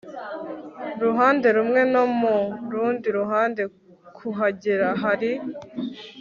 ruhande 1.03 1.47
rumwe 1.57 1.81
no 1.93 2.03
mu 2.19 2.37
rundi 2.71 3.07
ruhande 3.17 3.61
kuhagera 4.17 4.87
hari 5.03 5.31